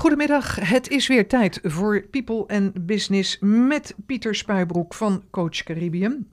Goedemiddag, 0.00 0.54
het 0.54 0.88
is 0.88 1.06
weer 1.06 1.28
tijd 1.28 1.60
voor 1.62 2.02
People 2.10 2.44
and 2.46 2.86
Business 2.86 3.36
met 3.40 3.94
Pieter 4.06 4.34
Spuibroek 4.34 4.94
van 4.94 5.22
Coach 5.30 5.62
Caribbean. 5.62 6.26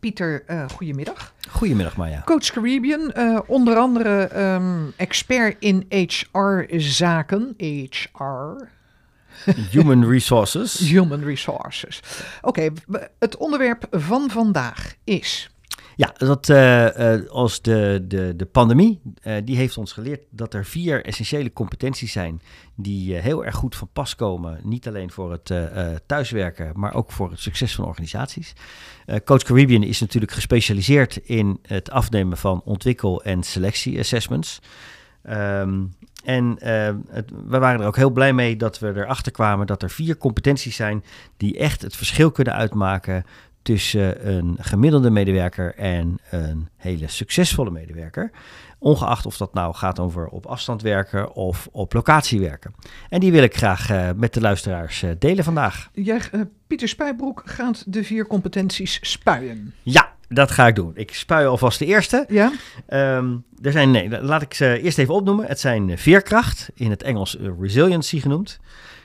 Pieter, 0.00 0.44
uh, 0.50 0.68
goedemiddag. 0.68 1.34
Goedemiddag 1.50 1.96
Maya. 1.96 2.22
Coach 2.24 2.50
Caribbean, 2.50 3.12
uh, 3.16 3.38
onder 3.46 3.76
andere 3.76 4.40
um, 4.42 4.92
expert 4.96 5.56
in 5.58 5.86
HR-zaken. 5.88 7.54
HR. 7.58 8.68
Human 9.70 10.10
Resources. 10.10 10.78
Human 10.90 11.24
Resources. 11.24 12.00
Oké, 12.40 12.70
okay, 12.88 13.00
het 13.18 13.36
onderwerp 13.36 13.86
van 13.90 14.30
vandaag 14.30 14.94
is 15.04 15.50
ja, 15.98 16.12
dat, 16.16 16.48
uh, 16.48 16.98
uh, 16.98 17.28
als 17.28 17.62
de, 17.62 18.04
de, 18.08 18.36
de 18.36 18.46
pandemie, 18.46 19.00
uh, 19.22 19.34
die 19.44 19.56
heeft 19.56 19.78
ons 19.78 19.92
geleerd 19.92 20.20
dat 20.30 20.54
er 20.54 20.64
vier 20.64 21.04
essentiële 21.04 21.52
competenties 21.52 22.12
zijn 22.12 22.40
die 22.74 23.14
heel 23.14 23.44
erg 23.44 23.54
goed 23.54 23.76
van 23.76 23.88
pas 23.92 24.14
komen. 24.14 24.60
Niet 24.62 24.88
alleen 24.88 25.10
voor 25.10 25.32
het 25.32 25.52
thuiswerken, 26.06 26.72
maar 26.74 26.94
ook 26.94 27.12
voor 27.12 27.30
het 27.30 27.40
succes 27.40 27.74
van 27.74 27.84
organisaties. 27.84 28.52
Coach 29.24 29.42
Caribbean 29.42 29.82
is 29.82 30.00
natuurlijk 30.00 30.32
gespecialiseerd 30.32 31.16
in 31.16 31.58
het 31.62 31.90
afnemen 31.90 32.38
van 32.38 32.62
ontwikkel- 32.64 33.22
en 33.22 33.42
selectie-assessments. 33.42 34.60
Um, 35.30 35.94
en 36.24 36.56
het, 37.08 37.30
we 37.46 37.58
waren 37.58 37.80
er 37.80 37.86
ook 37.86 37.96
heel 37.96 38.10
blij 38.10 38.32
mee 38.32 38.56
dat 38.56 38.78
we 38.78 38.88
erachter 38.88 39.32
kwamen 39.32 39.66
dat 39.66 39.82
er 39.82 39.90
vier 39.90 40.16
competenties 40.16 40.76
zijn 40.76 41.04
die 41.36 41.58
echt 41.58 41.82
het 41.82 41.96
verschil 41.96 42.30
kunnen 42.30 42.54
uitmaken 42.54 43.24
tussen 43.62 44.28
een 44.28 44.56
gemiddelde 44.60 45.10
medewerker 45.10 45.74
en 45.74 46.18
een 46.30 46.68
hele 46.76 47.08
succesvolle 47.08 47.70
medewerker. 47.70 48.30
Ongeacht 48.78 49.26
of 49.26 49.36
dat 49.36 49.54
nou 49.54 49.74
gaat 49.74 49.98
over 49.98 50.26
op 50.26 50.46
afstand 50.46 50.82
werken 50.82 51.34
of 51.34 51.68
op 51.72 51.92
locatie 51.92 52.40
werken. 52.40 52.74
En 53.08 53.20
die 53.20 53.32
wil 53.32 53.42
ik 53.42 53.56
graag 53.56 53.90
uh, 53.90 54.08
met 54.16 54.34
de 54.34 54.40
luisteraars 54.40 55.02
uh, 55.02 55.10
delen 55.18 55.44
vandaag. 55.44 55.90
Jij, 55.92 56.20
uh, 56.32 56.40
Pieter 56.66 56.88
Spuibroek 56.88 57.42
gaat 57.44 57.92
de 57.92 58.04
vier 58.04 58.26
competenties 58.26 58.98
spuien. 59.02 59.74
Ja, 59.82 60.12
dat 60.28 60.50
ga 60.50 60.66
ik 60.66 60.74
doen. 60.74 60.92
Ik 60.94 61.14
spui 61.14 61.46
alvast 61.46 61.78
de 61.78 61.86
eerste. 61.86 62.24
Ja. 62.28 62.52
Um, 63.16 63.44
er 63.62 63.72
zijn, 63.72 63.90
nee, 63.90 64.22
laat 64.22 64.42
ik 64.42 64.54
ze 64.54 64.80
eerst 64.80 64.98
even 64.98 65.14
opnoemen. 65.14 65.46
Het 65.46 65.60
zijn 65.60 65.98
veerkracht, 65.98 66.70
in 66.74 66.90
het 66.90 67.02
Engels 67.02 67.38
resiliency 67.60 68.20
genoemd. 68.20 68.58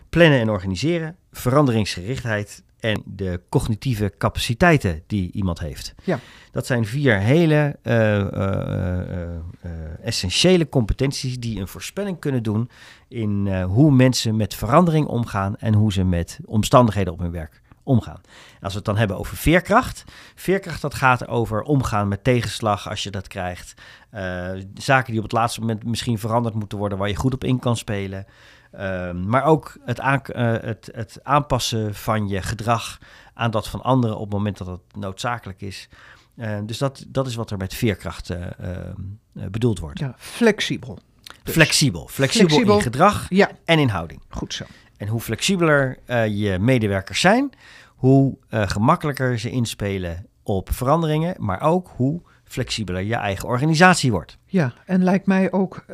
Plannen 0.09 0.39
en 0.39 0.49
organiseren, 0.49 1.15
veranderingsgerichtheid 1.31 2.63
en 2.83 3.01
de 3.05 3.41
cognitieve 3.49 4.13
capaciteiten 4.17 5.03
die 5.07 5.31
iemand 5.31 5.59
heeft. 5.59 5.93
Ja. 6.03 6.19
Dat 6.51 6.65
zijn 6.65 6.85
vier 6.85 7.19
hele 7.19 7.75
uh, 7.83 8.17
uh, 8.17 8.27
uh, 9.65 9.71
essentiële 10.03 10.69
competenties 10.69 11.39
die 11.39 11.59
een 11.59 11.67
voorspelling 11.67 12.19
kunnen 12.19 12.43
doen 12.43 12.69
in 13.07 13.61
hoe 13.61 13.91
mensen 13.91 14.35
met 14.35 14.55
verandering 14.55 15.05
omgaan 15.05 15.55
en 15.57 15.73
hoe 15.73 15.93
ze 15.93 16.03
met 16.03 16.39
omstandigheden 16.45 17.13
op 17.13 17.19
hun 17.19 17.31
werk 17.31 17.61
omgaan. 17.83 18.21
als 18.61 18.71
we 18.71 18.77
het 18.77 18.85
dan 18.85 18.97
hebben 18.97 19.17
over 19.17 19.37
veerkracht. 19.37 20.03
Veerkracht 20.35 20.81
dat 20.81 20.93
gaat 20.93 21.27
over 21.27 21.61
omgaan 21.61 22.07
met 22.07 22.23
tegenslag 22.23 22.89
als 22.89 23.03
je 23.03 23.11
dat 23.11 23.27
krijgt. 23.27 23.73
zaken 24.73 25.11
die 25.11 25.17
op 25.17 25.23
het 25.23 25.31
laatste 25.31 25.59
moment 25.59 25.83
misschien 25.83 26.19
veranderd 26.19 26.55
moeten 26.55 26.77
worden 26.77 26.97
waar 26.97 27.09
je 27.09 27.15
goed 27.15 27.33
op 27.33 27.43
in 27.43 27.59
kan 27.59 27.77
spelen. 27.77 28.25
Um, 28.79 29.29
maar 29.29 29.43
ook 29.43 29.77
het, 29.85 29.99
uh, 29.99 30.17
het, 30.61 30.89
het, 30.91 31.19
aanpassen 31.23 31.95
van 31.95 32.27
je 32.27 32.41
gedrag 32.41 32.99
aan 33.33 33.51
dat 33.51 33.67
van 33.67 33.81
anderen 33.81 34.15
op 34.17 34.23
het 34.23 34.33
moment 34.33 34.57
dat 34.57 34.67
het 34.67 34.95
noodzakelijk 34.95 35.61
is. 35.61 35.89
Uh, 36.35 36.57
dus 36.65 36.77
dat, 36.77 37.05
dat 37.07 37.27
is 37.27 37.35
wat 37.35 37.51
er 37.51 37.57
met 37.57 37.73
veerkracht 37.73 38.29
uh, 38.29 38.37
bedoeld 39.33 39.79
wordt. 39.79 39.99
Ja, 39.99 40.15
flexibel. 40.17 40.99
Dus. 41.43 41.53
Flexibel. 41.53 42.07
flexibel. 42.07 42.47
Flexibel 42.49 42.75
in 42.75 42.81
gedrag 42.81 43.25
ja. 43.29 43.51
en 43.65 43.79
in 43.79 43.89
houding. 43.89 44.21
Goed 44.29 44.53
zo. 44.53 44.63
En 44.97 45.07
hoe 45.07 45.19
flexibeler 45.19 45.99
je 46.29 46.59
medewerkers 46.59 47.19
zijn, 47.19 47.49
hoe 47.87 48.37
gemakkelijker 48.49 49.39
ze 49.39 49.49
inspelen 49.49 50.27
op 50.43 50.73
veranderingen, 50.73 51.35
maar 51.37 51.61
ook 51.61 51.91
hoe 51.95 52.21
flexibeler 52.43 53.01
je 53.01 53.15
eigen 53.15 53.47
organisatie 53.47 54.11
wordt. 54.11 54.37
Ja, 54.45 54.73
en 54.85 55.03
lijkt 55.03 55.25
mij 55.25 55.51
ook 55.51 55.85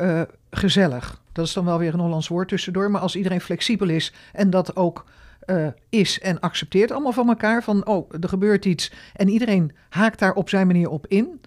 gezellig. 0.52 1.22
Dat 1.32 1.46
is 1.46 1.54
dan 1.54 1.66
wel 1.66 1.78
weer 1.78 1.94
een 1.94 2.00
Hollands 2.00 2.28
woord 2.28 2.48
tussendoor. 2.48 2.92
Maar 2.92 3.02
als 3.02 3.16
iedereen 3.16 3.42
flexibel 3.42 3.90
is 3.90 4.14
en 4.34 4.50
dat 4.50 4.76
ook 4.76 5.06
uh, 5.46 5.68
is 5.90 6.20
en 6.20 6.40
accepteert 6.40 6.92
allemaal 6.92 7.12
van 7.12 7.28
elkaar. 7.28 7.64
Van, 7.64 7.86
oh, 7.86 8.14
er 8.22 8.30
gebeurt 8.30 8.66
iets. 8.66 8.92
En 9.14 9.30
iedereen 9.30 9.72
haakt 9.90 10.20
daar 10.20 10.34
op 10.34 10.50
zijn 10.50 10.68
manier 10.68 10.90
op 10.90 11.08
in. 11.08 11.42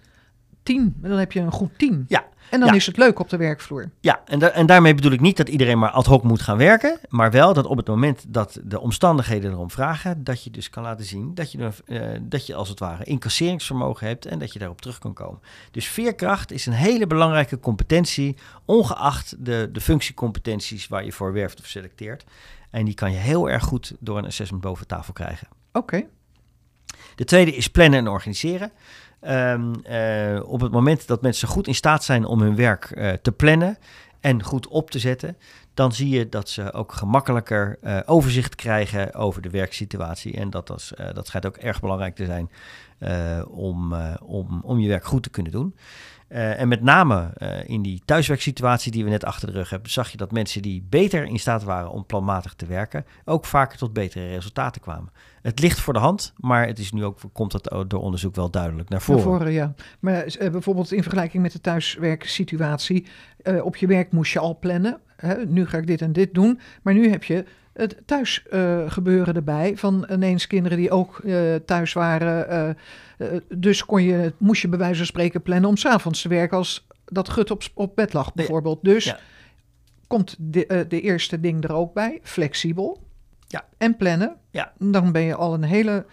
Tien, 0.63 0.95
dan 0.97 1.11
heb 1.11 1.31
je 1.31 1.39
een 1.39 1.51
goed 1.51 1.71
team. 1.77 2.05
Ja, 2.07 2.25
en 2.49 2.59
dan 2.59 2.75
is 2.75 2.85
het 2.85 2.97
leuk 2.97 3.19
op 3.19 3.29
de 3.29 3.37
werkvloer. 3.37 3.91
Ja, 3.99 4.21
en, 4.25 4.53
en 4.53 4.65
daarmee 4.65 4.95
bedoel 4.95 5.11
ik 5.11 5.19
niet 5.19 5.37
dat 5.37 5.49
iedereen 5.49 5.79
maar 5.79 5.89
ad 5.89 6.05
hoc 6.05 6.23
moet 6.23 6.41
gaan 6.41 6.57
werken. 6.57 6.99
Maar 7.09 7.31
wel 7.31 7.53
dat 7.53 7.65
op 7.65 7.77
het 7.77 7.87
moment 7.87 8.25
dat 8.27 8.59
de 8.63 8.79
omstandigheden 8.79 9.51
erom 9.51 9.71
vragen, 9.71 10.23
dat 10.23 10.43
je 10.43 10.49
dus 10.49 10.69
kan 10.69 10.83
laten 10.83 11.05
zien 11.05 11.33
dat 11.33 11.51
je, 11.51 11.69
uh, 11.85 12.01
dat 12.21 12.47
je 12.47 12.55
als 12.55 12.69
het 12.69 12.79
ware 12.79 13.03
incasseringsvermogen 13.03 14.07
hebt 14.07 14.25
en 14.25 14.39
dat 14.39 14.53
je 14.53 14.59
daarop 14.59 14.81
terug 14.81 14.99
kan 14.99 15.13
komen. 15.13 15.41
Dus 15.71 15.87
veerkracht 15.87 16.51
is 16.51 16.65
een 16.65 16.73
hele 16.73 17.07
belangrijke 17.07 17.59
competentie, 17.59 18.37
ongeacht 18.65 19.35
de, 19.45 19.69
de 19.71 19.81
functiecompetenties 19.81 20.87
waar 20.87 21.05
je 21.05 21.11
voor 21.11 21.33
werft 21.33 21.59
of 21.59 21.65
selecteert. 21.65 22.23
En 22.69 22.85
die 22.85 22.93
kan 22.93 23.11
je 23.11 23.17
heel 23.17 23.49
erg 23.49 23.63
goed 23.63 23.95
door 23.99 24.17
een 24.17 24.25
assessment 24.25 24.63
boven 24.63 24.87
tafel 24.87 25.13
krijgen. 25.13 25.47
Oké. 25.71 26.03
De 27.15 27.23
tweede 27.23 27.55
is 27.55 27.67
plannen 27.67 27.99
en 27.99 28.07
organiseren. 28.07 28.71
Um, 29.27 29.71
uh, 29.89 30.39
op 30.45 30.61
het 30.61 30.71
moment 30.71 31.07
dat 31.07 31.21
mensen 31.21 31.47
goed 31.47 31.67
in 31.67 31.75
staat 31.75 32.03
zijn 32.03 32.25
om 32.25 32.41
hun 32.41 32.55
werk 32.55 32.91
uh, 32.93 33.11
te 33.11 33.31
plannen 33.31 33.77
en 34.19 34.43
goed 34.43 34.67
op 34.67 34.91
te 34.91 34.99
zetten, 34.99 35.37
dan 35.73 35.93
zie 35.93 36.09
je 36.09 36.29
dat 36.29 36.49
ze 36.49 36.73
ook 36.73 36.91
gemakkelijker 36.91 37.77
uh, 37.83 37.99
overzicht 38.05 38.55
krijgen 38.55 39.13
over 39.13 39.41
de 39.41 39.49
werksituatie. 39.49 40.33
En 40.33 40.49
dat, 40.49 40.67
dat, 40.67 40.91
dat 41.13 41.27
schijnt 41.27 41.45
ook 41.45 41.57
erg 41.57 41.81
belangrijk 41.81 42.15
te 42.15 42.25
zijn 42.25 42.49
om, 43.47 43.93
om, 44.21 44.61
om 44.63 44.79
je 44.79 44.87
werk 44.87 45.05
goed 45.05 45.23
te 45.23 45.29
kunnen 45.29 45.51
doen. 45.51 45.75
Uh, 46.29 46.59
en 46.59 46.67
met 46.67 46.81
name 46.81 47.33
in 47.65 47.81
die 47.81 48.01
thuiswerksituatie 48.05 48.91
die 48.91 49.03
we 49.03 49.09
net 49.09 49.25
achter 49.25 49.47
de 49.47 49.53
rug 49.53 49.69
hebben, 49.69 49.91
zag 49.91 50.09
je 50.11 50.17
dat 50.17 50.31
mensen 50.31 50.61
die 50.61 50.85
beter 50.89 51.25
in 51.25 51.39
staat 51.39 51.63
waren 51.63 51.89
om 51.89 52.05
planmatig 52.05 52.53
te 52.53 52.65
werken, 52.65 53.05
ook 53.25 53.45
vaker 53.45 53.77
tot 53.77 53.93
betere 53.93 54.29
resultaten 54.29 54.81
kwamen. 54.81 55.11
Het 55.41 55.59
ligt 55.59 55.79
voor 55.79 55.93
de 55.93 55.99
hand, 55.99 56.33
maar 56.37 56.67
het 56.67 56.79
is 56.79 56.91
nu 56.91 57.03
ook, 57.03 57.19
komt 57.33 57.51
dat 57.51 57.89
door 57.89 58.01
onderzoek 58.01 58.35
wel 58.35 58.49
duidelijk 58.49 58.89
naar 58.89 59.01
voren. 59.01 59.51
Ja. 59.51 59.73
Maar 59.99 60.35
bijvoorbeeld 60.51 60.91
in 60.91 61.01
vergelijking 61.01 61.43
met 61.43 61.51
de 61.51 61.61
thuiswerksituatie, 61.61 63.05
op 63.63 63.75
je 63.75 63.87
werk 63.87 64.11
moest 64.11 64.33
je 64.33 64.39
al 64.39 64.59
plannen. 64.59 64.99
Hè? 65.15 65.45
Nu 65.45 65.65
ga 65.67 65.77
ik 65.77 65.87
dit 65.87 66.01
en 66.01 66.13
dit 66.13 66.33
doen, 66.33 66.59
maar 66.81 66.93
nu 66.93 67.09
heb 67.09 67.23
je 67.23 67.45
het 67.73 67.97
thuis 68.05 68.45
uh, 68.51 68.91
gebeuren 68.91 69.35
erbij. 69.35 69.77
Van 69.77 70.07
ineens 70.09 70.47
kinderen 70.47 70.77
die 70.77 70.91
ook 70.91 71.19
uh, 71.23 71.55
thuis 71.55 71.93
waren. 71.93 72.75
Uh, 73.17 73.27
dus 73.55 73.85
kon 73.85 74.03
je, 74.03 74.33
moest 74.37 74.61
je 74.61 74.67
bij 74.67 74.79
wijze 74.79 74.97
van 74.97 75.05
spreken 75.05 75.41
plannen 75.41 75.69
om 75.69 75.77
s'avonds 75.77 76.21
te 76.21 76.29
werken 76.29 76.57
als 76.57 76.87
dat 77.05 77.29
gut 77.29 77.51
op, 77.51 77.63
op 77.73 77.95
bed 77.95 78.13
lag 78.13 78.33
bijvoorbeeld. 78.33 78.79
Dus 78.81 79.03
ja. 79.03 79.17
komt 80.07 80.35
de, 80.39 80.85
de 80.87 81.01
eerste 81.01 81.39
ding 81.39 81.63
er 81.63 81.73
ook 81.73 81.93
bij. 81.93 82.19
Flexibel. 82.23 83.01
Ja. 83.47 83.65
En 83.77 83.97
plannen. 83.97 84.35
Ja. 84.51 84.73
Dan 84.77 85.11
ben 85.11 85.21
je 85.21 85.35
al 85.35 85.53
een 85.53 85.63
hele 85.63 86.05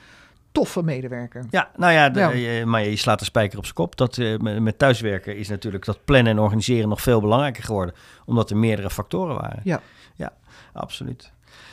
toffe 0.52 0.82
medewerker. 0.82 1.44
Ja, 1.50 1.70
nou 1.76 1.92
ja, 1.92 2.10
de, 2.10 2.20
ja. 2.20 2.30
Je, 2.30 2.66
maar 2.66 2.84
je 2.84 2.96
slaat 2.96 3.18
de 3.18 3.24
spijker 3.24 3.58
op 3.58 3.64
zijn 3.64 3.76
kop. 3.76 3.96
Dat, 3.96 4.16
uh, 4.16 4.38
met, 4.38 4.60
met 4.60 4.78
thuiswerken 4.78 5.36
is 5.36 5.48
natuurlijk 5.48 5.84
dat 5.84 6.04
plannen 6.04 6.32
en 6.32 6.38
organiseren 6.38 6.88
nog 6.88 7.00
veel 7.02 7.20
belangrijker 7.20 7.62
geworden. 7.62 7.94
Omdat 8.24 8.50
er 8.50 8.56
meerdere 8.56 8.90
factoren 8.90 9.34
waren. 9.34 9.60
Ja. 9.64 9.80
Ja, 10.14 10.32
absoluut. 10.72 11.32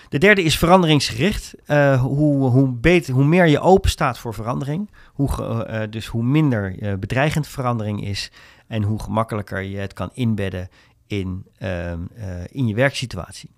De 0.10 0.18
derde 0.18 0.44
is 0.44 0.58
veranderingsgericht. 0.58 1.54
Uh, 1.68 2.02
hoe, 2.02 2.50
hoe, 2.50 2.72
beter, 2.72 3.14
hoe 3.14 3.26
meer 3.26 3.48
je 3.48 3.60
open 3.60 3.90
staat 3.90 4.20
voor 4.20 4.34
verandering, 4.34 4.90
hoe, 5.14 5.30
uh, 5.40 5.82
dus 5.90 6.06
hoe 6.06 6.24
minder 6.24 6.84
uh, 6.84 6.94
bedreigend 6.94 7.48
verandering 7.48 8.04
is 8.06 8.32
en 8.68 8.84
hoe 8.84 9.00
gemakkelijker 9.00 9.62
je 9.62 9.78
het 9.78 9.94
kan 9.94 10.10
inbedden 10.14 10.70
in, 11.08 11.46
in 12.52 12.68
je 12.68 12.74
werksituatie. 12.76 13.50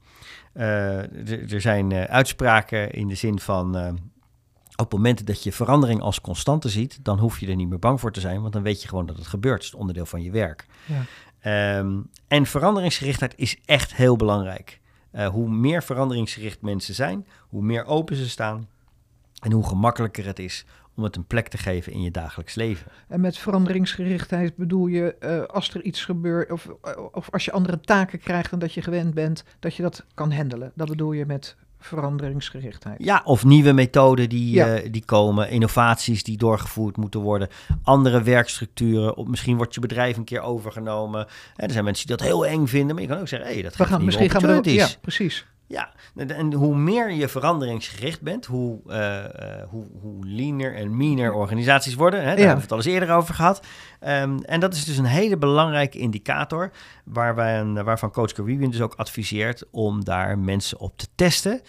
er 0.53 1.61
zijn 1.61 1.93
uitspraken 1.93 2.91
in 2.91 3.08
de 3.08 3.16
zin 3.16 3.40
van 3.40 3.97
op 4.79 4.91
momenten 4.91 5.26
dat 5.26 5.43
je 5.43 5.52
verandering 5.52 6.02
als 6.02 6.22
constante 6.22 6.70
ziet, 6.70 6.99
dan 7.02 7.20
hoef 7.20 7.40
je 7.40 7.47
er 7.47 7.55
niet 7.55 7.70
meer 7.70 7.79
bang 7.79 7.99
voor 7.99 8.11
te 8.11 8.20
zijn, 8.20 8.41
want 8.41 8.53
dan 8.53 8.61
weet 8.61 8.82
je 8.82 8.88
gewoon 8.88 9.05
dat 9.05 9.17
het 9.17 9.28
gebeurt. 9.28 9.64
Het 9.64 9.73
is 9.73 9.79
onderdeel 9.79 10.05
van 10.05 10.22
je 10.22 10.32
werk. 10.32 10.66
Ja. 10.85 11.78
Um, 11.78 12.09
en 12.28 12.46
veranderingsgerichtheid 12.46 13.34
is 13.38 13.58
echt 13.66 13.96
heel 13.96 14.16
belangrijk. 14.16 14.78
Uh, 15.11 15.28
hoe 15.28 15.50
meer 15.50 15.84
veranderingsgericht 15.84 16.61
mensen 16.61 16.94
zijn, 16.94 17.28
hoe 17.47 17.61
meer 17.61 17.85
open 17.85 18.16
ze 18.16 18.29
staan 18.29 18.67
en 19.40 19.52
hoe 19.52 19.67
gemakkelijker 19.67 20.26
het 20.26 20.40
is 20.40 20.66
om 20.96 21.03
het 21.03 21.16
een 21.16 21.26
plek 21.26 21.47
te 21.47 21.58
geven 21.58 21.91
in 21.91 22.02
je 22.02 22.11
dagelijks 22.11 22.56
leven. 22.56 22.91
En 23.08 23.22
met 23.22 23.38
veranderingsgerichtheid 23.38 24.56
bedoel 24.56 24.88
je 24.88 25.16
uh, 25.20 25.44
als 25.44 25.73
er 25.73 25.82
iets 25.82 26.06
gebeurt 26.06 26.52
of, 26.52 26.67
of 27.11 27.29
als 27.29 27.46
je 27.46 27.52
andere 27.52 27.79
taken 27.79 28.20
krijgt 28.20 28.50
dan 28.50 28.59
dat 28.59 28.73
je 28.73 28.82
gewend 28.82 29.14
bent, 29.14 29.44
dat 29.59 29.76
je 29.76 29.82
dat 29.82 30.06
kan 30.14 30.32
handelen. 30.32 30.72
Dat 30.76 30.88
bedoel 30.88 31.12
je 31.12 31.26
met 31.26 31.55
veranderingsgerichtheid. 31.79 33.03
Ja, 33.03 33.22
of 33.23 33.46
nieuwe 33.46 33.73
methoden 33.73 34.29
die, 34.29 34.53
Ja. 34.53 34.76
eh, 34.76 34.91
die 34.91 35.05
komen, 35.05 35.49
innovaties 35.49 36.23
die 36.23 36.37
doorgevoerd 36.37 36.97
moeten 36.97 37.20
worden, 37.20 37.47
andere 37.84 38.22
werkstructuren. 38.22 39.16
Of 39.16 39.28
misschien 39.28 39.58
wordt 39.58 39.73
je 39.73 39.79
bedrijf 39.79 40.17
een 40.17 40.23
keer 40.23 40.41
overgenomen. 40.41 41.28
En 41.55 41.66
er 41.67 41.72
zijn 41.72 41.84
mensen 41.84 42.08
die 42.08 42.16
dat 42.17 42.26
heel 42.26 42.46
eng 42.46 42.66
vinden, 42.66 42.96
maar 42.96 43.03
je 43.03 43.09
kan 43.09 43.20
ook 43.20 43.28
zeggen, 43.28 43.47
hé, 43.47 43.53
hey, 43.53 43.64
dat 43.64 43.76
nieuwe 43.76 44.05
misschien 44.05 44.29
gaan 44.29 44.41
we 44.41 44.72
ja, 44.73 44.87
precies. 45.02 45.46
Ja, 45.71 45.91
en, 46.16 46.53
hoe 46.53 46.75
meer 46.75 47.11
je 47.11 47.27
veranderingsgericht 47.27 48.21
bent, 48.21 48.45
hoe, 48.45 48.79
eh, 48.87 49.25
eh, 49.25 49.67
hoe, 49.69 49.85
hoe 50.01 50.25
leaner 50.27 50.75
en 50.75 50.97
meaner 50.97 51.33
organisaties 51.33 51.93
worden. 51.95 52.19
Hè? 52.19 52.25
Daar 52.25 52.37
Ja. 52.37 52.45
hebben 52.45 52.55
we 52.55 52.61
het 52.61 52.71
al 52.71 52.77
eens 52.77 52.85
eerder 52.85 53.11
over 53.16 53.33
gehad. 53.33 53.66
Ehm, 53.99 54.37
en 54.37 54.59
dat 54.59 54.73
is 54.73 54.85
dus 54.85 54.97
een 54.97 55.05
hele 55.05 55.37
belangrijke 55.37 55.97
indicator 55.97 56.71
waar 57.03 57.35
wij 57.35 57.66
waarvan 57.83 58.11
Coach 58.11 58.31
Caribbean 58.31 58.71
dus 58.71 58.81
ook 58.81 58.93
adviseert 58.95 59.63
om 59.71 60.03
daar 60.03 60.39
mensen 60.39 60.79
op 60.79 60.97
te 60.97 61.07
testen. 61.16 61.61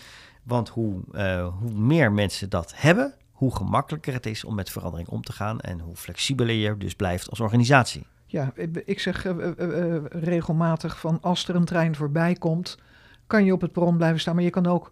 Want 0.43 0.69
hoe, 0.69 1.01
eh, 1.13 1.47
hoe 1.61 1.73
meer 1.73 2.13
mensen 2.13 2.51
dat 2.51 2.73
hebben, 2.77 3.15
hoe 3.33 3.57
gemakkelijker 3.57 4.13
het 4.13 4.27
is 4.27 4.45
om 4.45 4.55
met 4.55 4.71
verandering 4.71 5.09
om 5.09 5.23
te 5.23 5.33
gaan 5.33 5.61
en 5.61 5.81
hoe 5.81 5.97
flexibeler 5.97 6.55
je 6.55 6.77
dus 6.77 6.95
blijft 6.95 7.31
als 7.31 7.41
organisatie. 7.41 8.07
Ja, 8.27 8.53
ik- 8.85 9.01
zeg 9.01 9.27
regelmatig 10.09 11.01
van 11.01 11.19
als 11.21 11.49
er 11.49 11.55
een 11.55 11.65
trein 11.65 11.97
voorbij 11.97 12.35
komt, 12.35 12.79
kan 13.31 13.45
je 13.45 13.53
op 13.53 13.61
het 13.61 13.73
perron 13.73 13.97
blijven 13.97 14.21
staan, 14.21 14.35
maar 14.35 14.45
je 14.45 14.51
kan 14.51 14.67
ook 14.67 14.91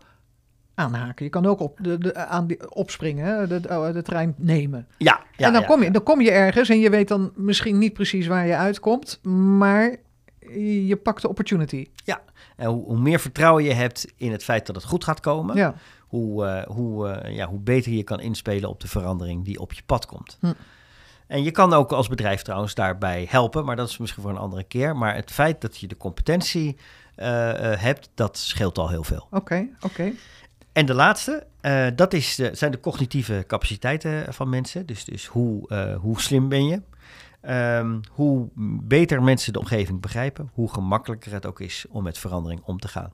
aanhaken. 0.74 1.24
Je 1.24 1.30
kan 1.30 1.46
ook 1.46 1.60
op 1.60 1.78
de, 1.82 1.98
de, 1.98 2.14
aan 2.14 2.46
die, 2.46 2.74
opspringen, 2.74 3.24
hè, 3.26 3.46
de, 3.46 3.60
de, 3.60 3.90
de 3.92 4.02
trein 4.02 4.34
nemen. 4.36 4.86
Ja, 4.98 5.20
ja 5.36 5.46
en 5.46 5.52
dan, 5.52 5.60
ja, 5.60 5.66
kom 5.66 5.78
je, 5.78 5.84
ja. 5.84 5.90
dan 5.90 6.02
kom 6.02 6.20
je 6.20 6.30
ergens 6.30 6.68
en 6.68 6.80
je 6.80 6.90
weet 6.90 7.08
dan 7.08 7.32
misschien 7.34 7.78
niet 7.78 7.92
precies 7.92 8.26
waar 8.26 8.46
je 8.46 8.56
uitkomt, 8.56 9.20
maar 9.58 9.96
je 10.86 10.98
pakt 11.02 11.22
de 11.22 11.28
opportunity. 11.28 11.86
En 12.56 12.68
hoe, 12.68 12.84
hoe 12.84 12.98
meer 12.98 13.20
vertrouwen 13.20 13.64
je 13.64 13.72
hebt 13.72 14.12
in 14.16 14.32
het 14.32 14.44
feit 14.44 14.66
dat 14.66 14.76
het 14.76 14.84
goed 14.84 15.04
gaat 15.04 15.20
komen, 15.20 15.56
Ja, 15.56 15.74
hoe, 16.08 16.46
eh, 16.46 16.66
hoe, 16.66 17.08
eh, 17.08 17.36
ja, 17.36 17.46
hoe 17.46 17.60
beter 17.60 17.92
je 17.92 18.02
kan 18.02 18.20
inspelen 18.20 18.68
op 18.68 18.80
de 18.80 18.88
verandering 18.88 19.44
die 19.44 19.60
op 19.60 19.72
je 19.72 19.82
pad 19.86 20.06
komt. 20.06 20.36
Hm. 20.40 20.52
En 21.26 21.42
je 21.42 21.50
kan 21.50 21.72
ook 21.72 21.92
als 21.92 22.08
bedrijf 22.08 22.42
trouwens 22.42 22.74
daarbij 22.74 23.26
helpen, 23.28 23.64
maar 23.64 23.76
dat 23.76 23.88
is 23.88 23.98
misschien 23.98 24.22
voor 24.22 24.30
een 24.30 24.38
andere 24.38 24.64
keer. 24.64 24.96
Maar 24.96 25.14
het 25.14 25.30
feit 25.30 25.60
dat 25.60 25.78
je 25.78 25.86
de 25.86 25.96
competentie 25.96 26.76
hebt, 27.78 28.10
dat 28.14 28.38
scheelt 28.38 28.78
al 28.78 28.88
heel 28.88 29.04
veel. 29.04 29.26
oké, 29.30 29.68
oké. 29.80 30.12
En 30.78 30.86
de 30.86 30.94
laatste, 30.94 31.46
eh, 31.60 31.86
dat 31.94 32.12
is 32.12 32.34
de, 32.34 32.50
zijn 32.52 32.70
de 32.70 32.80
cognitieve 32.80 33.44
capaciteiten 33.46 34.34
van 34.34 34.48
mensen. 34.48 34.86
Dus, 34.86 35.04
dus 35.04 35.26
hoe, 35.26 35.68
eh, 35.68 35.96
hoe 35.96 36.20
slim 36.20 36.48
ben 36.48 36.66
je? 36.66 36.82
Ehm, 37.40 38.00
hoe 38.10 38.48
beter 38.82 39.22
mensen 39.22 39.52
de 39.52 39.58
omgeving 39.58 40.00
begrijpen, 40.00 40.50
hoe 40.52 40.72
gemakkelijker 40.72 41.32
het 41.32 41.46
ook 41.46 41.60
is 41.60 41.84
om 41.88 42.02
met 42.02 42.18
verandering 42.18 42.60
om 42.64 42.78
te 42.78 42.88
gaan. 42.88 43.12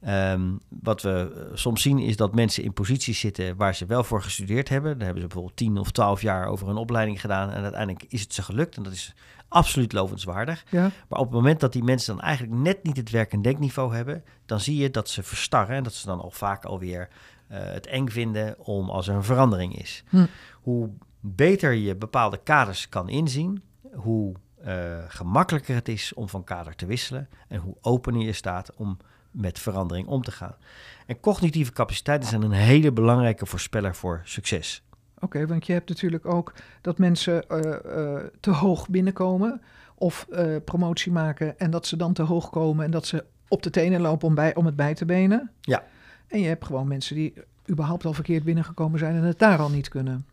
Ehm, 0.00 0.52
wat 0.68 1.02
we 1.02 1.32
eh, 1.34 1.56
soms 1.56 1.82
zien 1.82 1.98
is 1.98 2.16
dat 2.16 2.34
mensen 2.34 2.62
in 2.62 2.72
posities 2.72 3.20
zitten 3.20 3.56
waar 3.56 3.74
ze 3.74 3.86
wel 3.86 4.04
voor 4.04 4.22
gestudeerd 4.22 4.68
hebben. 4.68 4.92
Daar 4.92 5.04
hebben 5.04 5.22
ze 5.22 5.28
bijvoorbeeld 5.28 5.56
10 5.56 5.78
of 5.78 5.90
12 5.90 6.22
jaar 6.22 6.46
over 6.46 6.68
een 6.68 6.76
opleiding 6.76 7.20
gedaan 7.20 7.50
en 7.50 7.62
uiteindelijk 7.62 8.04
is 8.08 8.20
het 8.20 8.34
ze 8.34 8.42
gelukt. 8.42 8.76
En 8.76 8.82
dat 8.82 8.92
is 8.92 9.14
absoluut 9.48 9.92
lovenswaardig. 9.92 10.64
Ja, 10.70 10.90
Maar 11.08 11.18
op 11.18 11.24
het 11.24 11.34
moment 11.34 11.60
dat 11.60 11.72
die 11.72 11.82
mensen 11.82 12.16
dan 12.16 12.24
eigenlijk 12.24 12.58
net 12.62 12.82
niet 12.82 12.96
het 12.96 13.10
werk- 13.10 13.32
en 13.32 13.42
denkniveau 13.42 13.94
hebben, 13.94 14.24
dan 14.46 14.60
zie 14.60 14.76
je 14.76 14.90
dat 14.90 15.08
ze 15.08 15.22
verstarren 15.22 15.76
en 15.76 15.82
dat 15.82 15.94
ze 15.94 16.06
dan 16.06 16.20
al 16.20 16.30
vaak 16.30 16.64
alweer 16.64 17.08
eh 17.48 17.58
het 17.62 17.86
eng 17.86 18.08
vinden 18.08 18.58
om 18.58 18.90
als 18.90 19.08
er 19.08 19.14
een 19.14 19.24
verandering 19.24 19.78
is. 19.78 20.04
Hm. 20.08 20.26
Hoe 20.60 20.90
beter 21.20 21.72
je 21.72 21.96
bepaalde 21.96 22.36
kaders 22.42 22.88
kan 22.88 23.08
inzien, 23.08 23.62
hoe 23.92 24.34
eh, 24.62 24.98
gemakkelijker 25.08 25.74
het 25.74 25.88
is 25.88 26.14
om 26.14 26.28
van 26.28 26.44
kader 26.44 26.74
te 26.74 26.86
wisselen 26.86 27.28
en 27.48 27.60
hoe 27.60 27.76
opener 27.80 28.22
je 28.22 28.32
staat 28.32 28.74
om 28.76 28.98
met 29.30 29.58
verandering 29.58 30.06
om 30.08 30.22
te 30.22 30.30
gaan. 30.32 30.54
En 31.06 31.20
cognitieve 31.20 31.72
capaciteiten 31.72 32.28
zijn 32.28 32.42
een 32.42 32.50
hele 32.50 32.92
belangrijke 32.92 33.46
voorspeller 33.46 33.94
voor 33.94 34.20
succes. 34.24 34.82
oké, 35.18 35.46
want 35.46 35.66
je 35.66 35.72
hebt 35.72 35.88
natuurlijk 35.88 36.26
ook 36.26 36.52
dat 36.80 36.98
mensen 36.98 37.48
eh, 37.48 38.14
eh, 38.14 38.24
te 38.40 38.50
hoog 38.50 38.88
binnenkomen 38.88 39.60
of 39.94 40.26
eh, 40.30 40.56
promotie 40.64 41.12
maken 41.12 41.58
en 41.58 41.70
dat 41.70 41.86
ze 41.86 41.96
dan 41.96 42.12
te 42.12 42.22
hoog 42.22 42.50
komen 42.50 42.84
en 42.84 42.90
dat 42.90 43.06
ze 43.06 43.24
op 43.48 43.62
de 43.62 43.70
tenen 43.70 44.00
lopen 44.00 44.28
om, 44.28 44.34
bij, 44.34 44.54
om 44.54 44.66
het 44.66 44.76
bij 44.76 44.94
te 44.94 45.04
benen. 45.04 45.50
Ja. 45.60 45.84
En 46.28 46.40
je 46.40 46.46
hebt 46.48 46.64
gewoon 46.64 46.88
mensen 46.88 47.14
die 47.16 47.34
überhaupt 47.70 48.04
al 48.04 48.12
verkeerd 48.12 48.44
binnengekomen 48.44 48.98
zijn 48.98 49.16
en 49.16 49.22
het 49.22 49.38
daar 49.38 49.58
al 49.58 49.70
niet 49.70 49.88
kunnen. 49.88 50.26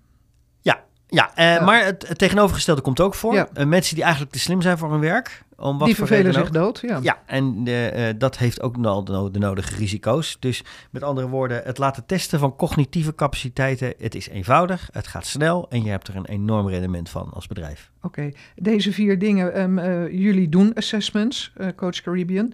Ja, 1.09 1.31
eh, 1.35 1.53
Ja. 1.53 1.63
maar 1.65 1.85
het, 1.85 2.07
het 2.07 2.17
tegenovergestelde 2.17 2.81
komt 2.81 2.99
ook 2.99 3.15
voor. 3.15 3.33
Ja. 3.33 3.47
Mensen 3.65 3.95
die 3.95 4.03
eigenlijk 4.03 4.33
te 4.33 4.39
slim 4.39 4.61
zijn 4.61 4.77
voor 4.77 4.91
hun 4.91 4.99
werk. 4.99 5.43
Om 5.59 5.77
wat 5.77 5.87
die 5.87 5.95
vervelen 5.95 6.33
zich 6.33 6.49
dood, 6.49 6.79
ja. 6.79 6.99
Ja, 7.01 7.21
en 7.25 7.61
eh, 7.65 8.09
eh, 8.09 8.15
dat 8.17 8.37
heeft 8.37 8.61
ook 8.61 8.83
de, 8.83 9.29
de 9.31 9.39
nodige 9.39 9.75
risico's. 9.75 10.37
Dus 10.39 10.63
met 10.91 11.03
andere 11.03 11.27
woorden, 11.27 11.61
het 11.63 11.77
laten 11.77 12.05
testen 12.05 12.39
van 12.39 12.55
cognitieve 12.55 13.15
capaciteiten. 13.15 13.93
Het 13.97 14.15
is 14.15 14.29
eenvoudig, 14.29 14.89
het 14.91 15.07
gaat 15.07 15.25
snel 15.25 15.65
en 15.69 15.83
je 15.83 15.89
hebt 15.89 16.07
er 16.07 16.15
een 16.15 16.25
enorm 16.25 16.67
rendement 16.67 17.09
van 17.09 17.29
als 17.33 17.47
bedrijf. 17.47 17.91
Oké, 18.01 18.31
deze 18.55 18.93
vier 18.93 19.19
dingen, 19.19 19.53
ehm, 19.53 19.77
eh, 19.77 20.11
jullie 20.11 20.49
doen 20.49 20.73
assessments, 20.73 21.53
Coach 21.75 22.01
Caribbean. 22.01 22.53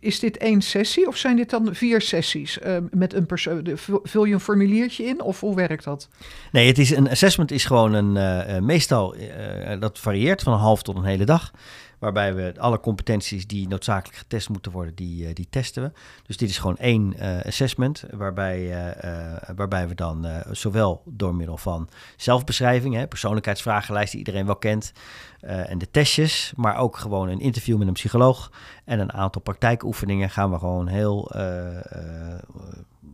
Is 0.00 0.18
dit 0.18 0.36
één 0.36 0.60
sessie 0.60 1.06
of 1.06 1.16
zijn 1.16 1.36
dit 1.36 1.50
dan 1.50 1.74
vier 1.74 2.00
sessies? 2.00 2.58
Eh, 2.58 2.76
met 2.90 3.14
een 3.14 3.26
persoon, 3.26 3.66
vul, 4.02 4.24
je 4.24 4.34
een 4.34 4.40
formuliertje 4.40 5.04
in 5.04 5.22
of 5.22 5.40
hoe 5.40 5.54
werkt 5.54 5.84
dat? 5.84 6.08
Nee, 6.52 6.66
het 6.66 6.78
is 6.78 6.90
een 6.90 7.08
assessment 7.08 7.50
is 7.50 7.64
gewoon 7.64 7.92
een, 7.92 8.64
meestal, 8.64 9.16
dat 9.78 9.98
varieert 9.98 10.42
van 10.42 10.52
een 10.52 10.58
half 10.58 10.82
tot 10.82 10.96
een 10.96 11.04
hele 11.04 11.24
dag. 11.24 11.52
Waarbij 12.02 12.34
we 12.34 12.54
alle 12.58 12.80
competenties 12.80 13.46
die 13.46 13.68
noodzakelijk 13.68 14.18
getest 14.18 14.48
moeten 14.48 14.72
worden, 14.72 14.94
die, 14.94 15.26
eh, 15.26 15.34
die 15.34 15.46
testen 15.50 15.82
we. 15.82 15.90
Dus 16.26 16.36
dit 16.36 16.48
is 16.48 16.58
gewoon 16.58 16.76
één 16.76 17.14
eh, 17.18 17.46
assessment, 17.46 18.04
waarbij, 18.10 18.86
eh, 18.94 19.54
waarbij 19.56 19.88
we 19.88 19.94
dan 19.94 20.26
zowel 20.50 21.02
door 21.04 21.34
middel 21.34 21.56
van 21.56 21.88
zelfbeschrijving, 22.16 22.94
hè, 22.94 23.06
persoonlijkheidsvragenlijst 23.06 24.10
die 24.10 24.18
iedereen 24.18 24.46
wel 24.46 24.56
kent, 24.56 24.92
en 25.40 25.78
de 25.78 25.90
testjes, 25.90 26.52
maar 26.56 26.76
ook 26.76 26.96
gewoon 26.96 27.28
een 27.28 27.40
interview 27.40 27.78
met 27.78 27.86
een 27.86 27.92
psycholoog 27.92 28.52
en 28.84 29.00
een 29.00 29.12
aantal 29.12 29.42
praktijkoefeningen 29.42 30.30
gaan 30.30 30.50
we 30.50 30.58
gewoon 30.58 30.86
heel 30.86 31.30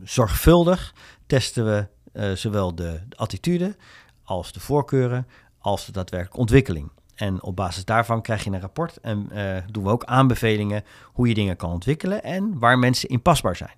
zorgvuldig 0.03 0.93
testen 1.27 1.65
we 1.65 1.87
zowel 2.35 2.75
de 2.75 2.99
attitude 3.15 3.75
als 4.23 4.51
de 4.51 4.59
voorkeuren 4.59 5.27
als 5.59 5.85
de 5.85 5.91
daadwerkelijke 5.91 6.39
ontwikkeling. 6.39 6.89
En 7.19 7.43
op 7.43 7.55
basis 7.55 7.85
daarvan 7.85 8.21
krijg 8.21 8.43
je 8.43 8.51
een 8.51 8.61
rapport 8.61 8.97
en 8.97 9.31
eh, 9.31 9.63
doen 9.71 9.83
we 9.83 9.89
ook 9.89 10.03
aanbevelingen 10.03 10.83
hoe 11.05 11.27
je 11.27 11.33
dingen 11.33 11.55
kan 11.55 11.71
ontwikkelen 11.71 12.23
en 12.23 12.59
waar 12.59 12.79
mensen 12.79 13.09
inpasbaar 13.09 13.55
zijn. 13.55 13.75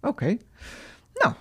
Oké. 0.00 0.36
Nou, 1.14 1.34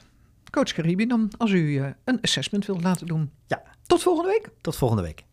Coach 0.52 0.74
Caribbean, 0.74 1.10
dan 1.10 1.32
als 1.38 1.52
u 1.52 1.78
eh, 1.78 1.88
een 2.04 2.22
assessment 2.22 2.66
wilt 2.66 2.84
laten 2.84 3.08
doen. 3.08 3.32
Ja. 3.48 3.64
Tot 3.86 4.02
volgende 4.02 4.30
week. 4.30 4.50
Tot 4.62 4.76
volgende 4.76 5.04
week. 5.04 5.24